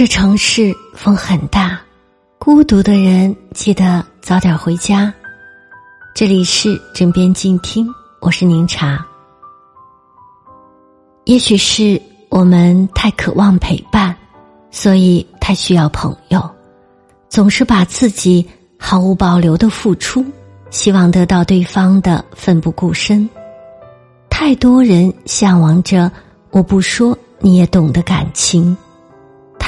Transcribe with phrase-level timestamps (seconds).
[0.00, 1.78] 这城市风很大，
[2.38, 5.12] 孤独的人记得早点回家。
[6.14, 7.86] 这里是枕边静听，
[8.22, 9.06] 我是宁茶。
[11.26, 12.00] 也许是
[12.30, 14.16] 我们太渴望陪伴，
[14.70, 16.50] 所以太需要朋友，
[17.28, 18.48] 总是把自己
[18.78, 20.24] 毫无保留的付出，
[20.70, 23.28] 希望得到对方的奋不顾身。
[24.30, 26.10] 太多人向往着
[26.52, 28.74] 我不说你也懂的感情。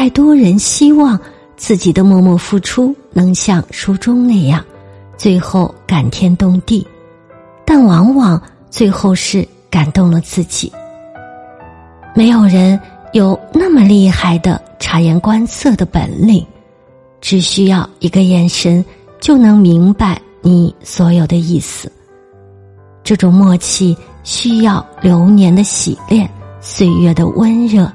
[0.00, 1.20] 太多人希望
[1.58, 4.64] 自己的默默付出能像书中那样，
[5.18, 6.88] 最后感天动地，
[7.66, 10.72] 但往往最后是感动了自己。
[12.14, 12.80] 没有人
[13.12, 16.46] 有那么厉害的察言观色的本领，
[17.20, 18.82] 只需要一个眼神
[19.20, 21.92] 就能明白你所有的意思。
[23.04, 26.26] 这种默契需要流年的洗练，
[26.58, 27.92] 岁月的温热，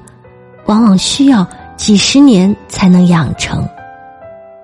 [0.66, 1.44] 往往需要。
[1.76, 3.66] 几十年才能养成，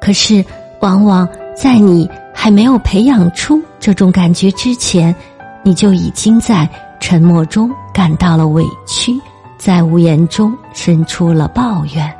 [0.01, 0.45] 可是
[0.81, 5.15] 往往在你还没有培养出这种感觉之前，
[5.63, 6.69] 你就已经在
[6.99, 9.21] 沉默中感到了委屈，
[9.59, 12.13] 在无言中生出了抱怨。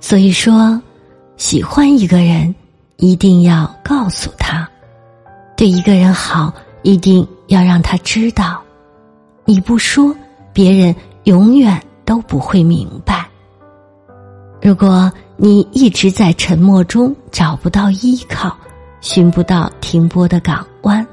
[0.00, 0.80] 所以说，
[1.36, 2.52] 喜欢一个人，
[2.96, 4.66] 一定要告诉他；
[5.56, 8.60] 对一个人好，一定要让他知道。
[9.44, 10.12] 你不说，
[10.52, 11.80] 别人永远。
[12.04, 13.26] 都不会明白。
[14.60, 18.56] 如果你一直在沉默中找不到依靠，
[19.00, 21.04] 寻不到停泊的港湾，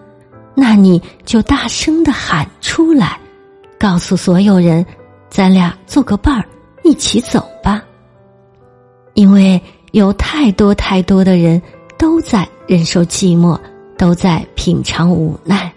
[0.54, 3.20] 那你就大声的喊出来，
[3.80, 4.86] 告诉所有人
[5.30, 6.46] ：“咱俩做个伴儿，
[6.84, 7.82] 一起走吧。”
[9.16, 9.60] 因为
[9.92, 11.60] 有太多太多的人
[11.98, 13.60] 都在忍受寂寞，
[13.98, 15.74] 都在品尝无奈，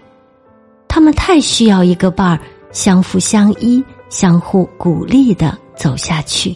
[0.86, 2.38] 他们太需要一个伴儿，
[2.70, 3.82] 相扶相依。
[4.12, 6.54] 相互鼓励的走下去。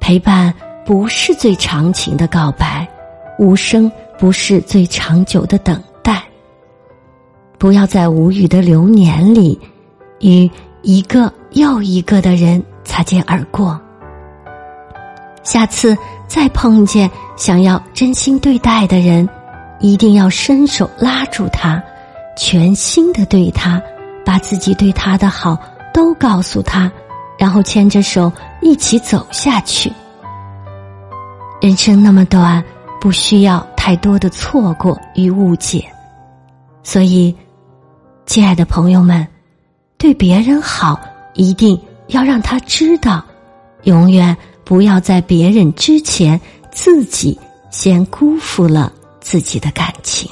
[0.00, 0.52] 陪伴
[0.86, 2.88] 不是最长情的告白，
[3.38, 6.24] 无声不是最长久的等待。
[7.58, 9.60] 不要在无语的流年里，
[10.20, 13.78] 与一个又一个的人擦肩而过。
[15.42, 15.94] 下次
[16.26, 19.28] 再碰见想要真心对待的人，
[19.78, 21.80] 一定要伸手拉住他，
[22.34, 23.80] 全心的对他，
[24.24, 25.58] 把自己对他的好。
[25.92, 26.90] 都告诉他，
[27.38, 29.92] 然后牵着手一起走下去。
[31.60, 32.62] 人生那么短，
[33.00, 35.86] 不需要太多的错过与误解，
[36.82, 37.34] 所以，
[38.26, 39.26] 亲爱的朋友们，
[39.98, 41.00] 对别人好
[41.34, 43.24] 一定要让他知道，
[43.84, 46.40] 永远不要在别人之前
[46.72, 47.38] 自己
[47.70, 50.28] 先辜负了自己的感情。